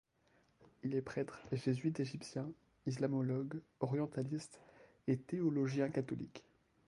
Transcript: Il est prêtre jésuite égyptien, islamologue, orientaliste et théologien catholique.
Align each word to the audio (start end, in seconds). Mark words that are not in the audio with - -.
Il 0.81 0.95
est 0.95 1.03
prêtre 1.03 1.39
jésuite 1.51 1.99
égyptien, 1.99 2.51
islamologue, 2.87 3.61
orientaliste 3.81 4.59
et 5.07 5.15
théologien 5.15 5.89
catholique. 5.91 6.43